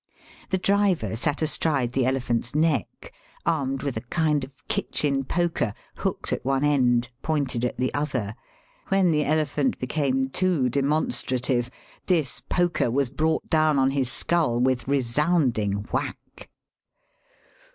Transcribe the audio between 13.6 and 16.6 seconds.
on his skull with resounding whack.